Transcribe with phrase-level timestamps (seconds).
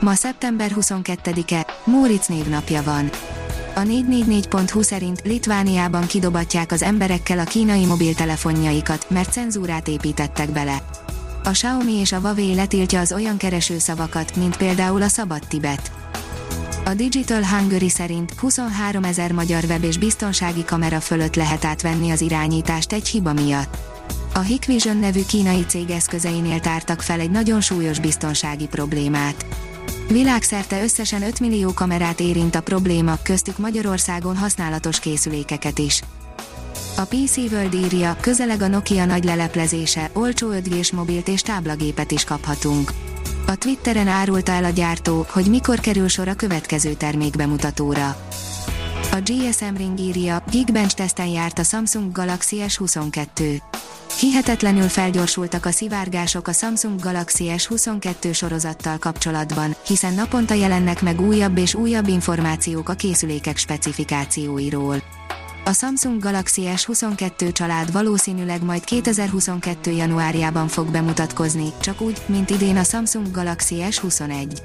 [0.00, 3.10] Ma szeptember 22-e, Móricz névnapja van.
[3.74, 10.82] A 444.hu szerint Litvániában kidobatják az emberekkel a kínai mobiltelefonjaikat, mert cenzúrát építettek bele.
[11.44, 15.90] A Xiaomi és a Huawei letiltja az olyan keresőszavakat, mint például a szabad Tibet.
[16.84, 22.20] A Digital Hungary szerint 23 ezer magyar web és biztonsági kamera fölött lehet átvenni az
[22.20, 23.76] irányítást egy hiba miatt.
[24.34, 29.46] A Hikvision nevű kínai cég eszközeinél tártak fel egy nagyon súlyos biztonsági problémát.
[30.08, 36.02] Világszerte összesen 5 millió kamerát érint a probléma, köztük Magyarországon használatos készülékeket is.
[36.96, 42.24] A PC World írja, közeleg a Nokia nagy leleplezése, olcsó 5 mobilt és táblagépet is
[42.24, 42.92] kaphatunk.
[43.46, 48.16] A Twitteren árulta el a gyártó, hogy mikor kerül sor a következő termék bemutatóra.
[49.18, 53.60] A GSM Ring írja, Geekbench teszten járt a Samsung Galaxy S22.
[54.18, 61.58] Hihetetlenül felgyorsultak a szivárgások a Samsung Galaxy S22 sorozattal kapcsolatban, hiszen naponta jelennek meg újabb
[61.58, 65.02] és újabb információk a készülékek specifikációiról.
[65.64, 69.90] A Samsung Galaxy S22 család valószínűleg majd 2022.
[69.90, 74.58] januárjában fog bemutatkozni, csak úgy, mint idén a Samsung Galaxy S21.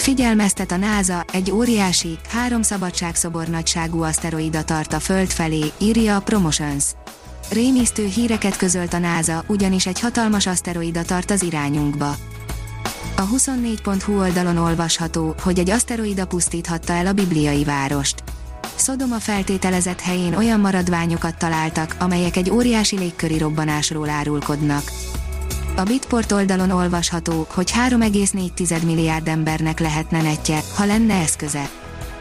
[0.00, 6.20] Figyelmeztet a NASA, egy óriási, három szabadságszobor nagyságú aszteroida tart a Föld felé, írja a
[6.20, 6.84] Promotions.
[7.50, 12.16] Rémisztő híreket közölt a NASA, ugyanis egy hatalmas aszteroida tart az irányunkba.
[13.16, 18.22] A 24.hu oldalon olvasható, hogy egy aszteroida pusztíthatta el a bibliai várost.
[18.74, 24.82] Szodoma feltételezett helyén olyan maradványokat találtak, amelyek egy óriási légköri robbanásról árulkodnak.
[25.80, 31.70] A Bitport oldalon olvasható, hogy 3,4 milliárd embernek lehetne netje, ha lenne eszköze.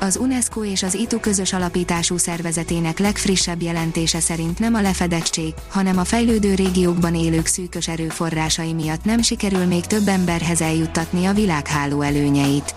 [0.00, 5.98] Az UNESCO és az ITU közös alapítású szervezetének legfrissebb jelentése szerint nem a lefedettség, hanem
[5.98, 12.00] a fejlődő régiókban élők szűkös erőforrásai miatt nem sikerül még több emberhez eljuttatni a világháló
[12.00, 12.74] előnyeit.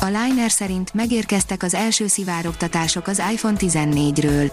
[0.00, 4.50] A Liner szerint megérkeztek az első szivárogtatások az iPhone 14-ről.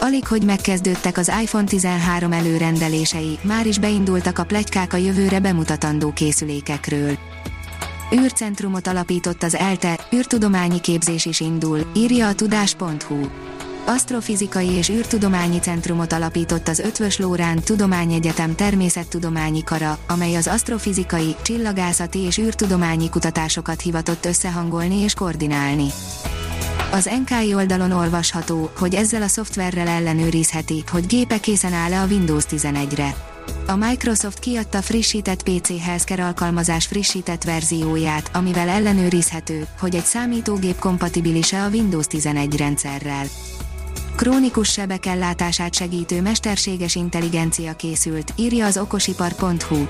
[0.00, 6.12] Alig, hogy megkezdődtek az iPhone 13 előrendelései, már is beindultak a plegykák a jövőre bemutatandó
[6.12, 7.18] készülékekről
[8.14, 13.26] űrcentrumot alapított az ELTE, űrtudományi képzés is indul, írja a tudás.hu.
[13.86, 22.18] Asztrofizikai és űrtudományi centrumot alapított az Ötvös Lórán Tudományegyetem természettudományi kara, amely az asztrofizikai, csillagászati
[22.18, 25.86] és űrtudományi kutatásokat hivatott összehangolni és koordinálni.
[26.96, 32.44] Az NKI oldalon olvasható, hogy ezzel a szoftverrel ellenőrizheti, hogy gépe készen áll-e a Windows
[32.50, 33.14] 11-re.
[33.66, 41.64] A Microsoft kiadta frissített PC Healthcare alkalmazás frissített verzióját, amivel ellenőrizhető, hogy egy számítógép kompatibilis-e
[41.64, 43.26] a Windows 11 rendszerrel.
[44.16, 49.84] Krónikus sebek ellátását segítő mesterséges intelligencia készült, írja az okosipar.hu.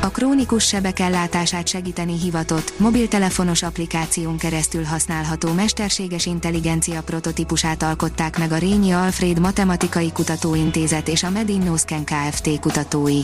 [0.00, 8.52] A krónikus sebek ellátását segíteni hivatott, mobiltelefonos applikáción keresztül használható mesterséges intelligencia prototípusát alkották meg
[8.52, 12.60] a Rényi Alfred Matematikai Kutatóintézet és a Medinosken Kft.
[12.60, 13.20] kutatói.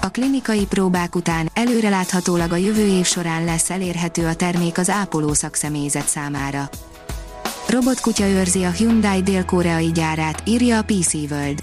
[0.00, 5.32] A klinikai próbák után előreláthatólag a jövő év során lesz elérhető a termék az ápoló
[5.32, 6.68] szakszemélyzet számára.
[7.68, 11.62] Robotkutya őrzi a Hyundai dél-koreai gyárát, írja a PC World.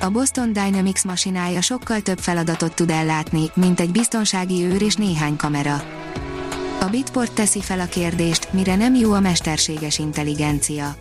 [0.00, 5.36] A Boston Dynamics masinája sokkal több feladatot tud ellátni, mint egy biztonsági őr és néhány
[5.36, 5.82] kamera.
[6.80, 10.96] A Bitport teszi fel a kérdést, mire nem jó a mesterséges intelligencia.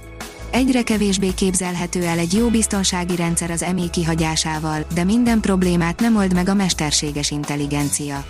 [0.52, 6.16] Egyre kevésbé képzelhető el egy jó biztonsági rendszer az EMI kihagyásával, de minden problémát nem
[6.16, 8.26] old meg a mesterséges intelligencia.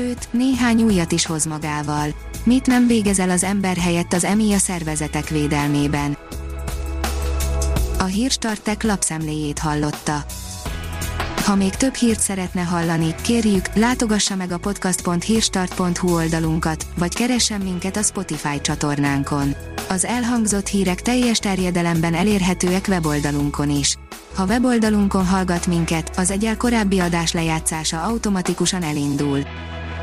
[0.00, 2.14] Sőt, néhány újat is hoz magával.
[2.44, 6.16] Mit nem végez el az ember helyett az EMI a szervezetek védelmében?
[7.98, 10.24] A Hírstartek lapszemléjét hallotta.
[11.44, 17.96] Ha még több hírt szeretne hallani, kérjük, látogassa meg a podcast.hírstart.hu oldalunkat, vagy keressen minket
[17.96, 19.54] a Spotify csatornánkon.
[19.88, 23.96] Az elhangzott hírek teljes terjedelemben elérhetőek weboldalunkon is.
[24.34, 29.42] Ha weboldalunkon hallgat minket, az egyel korábbi adás lejátszása automatikusan elindul.